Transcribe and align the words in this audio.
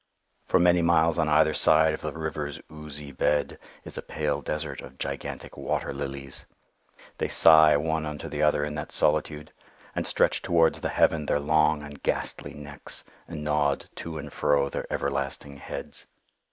For 0.45 0.57
many 0.57 0.81
miles 0.81 1.19
on 1.19 1.29
either 1.29 1.53
side 1.53 1.93
of 1.93 2.01
the 2.01 2.11
river's 2.11 2.59
oozy 2.71 3.11
bed 3.11 3.59
is 3.85 3.99
a 3.99 4.01
pale 4.01 4.41
desert 4.41 4.81
of 4.81 4.97
gigantic 4.97 5.55
water 5.55 5.93
lilies. 5.93 6.47
They 7.19 7.27
sigh 7.27 7.77
one 7.77 8.07
unto 8.07 8.27
the 8.27 8.41
other 8.41 8.65
in 8.65 8.73
that 8.73 8.91
solitude, 8.91 9.53
and 9.95 10.07
stretch 10.07 10.41
towards 10.41 10.81
the 10.81 10.89
heaven 10.89 11.27
their 11.27 11.39
long 11.39 11.83
and 11.83 12.01
ghastly 12.01 12.55
necks, 12.55 13.03
and 13.27 13.43
nod 13.43 13.89
to 13.97 14.17
and 14.17 14.33
fro 14.33 14.69
their 14.69 14.91
everlasting 14.91 15.57
heads. 15.57 16.07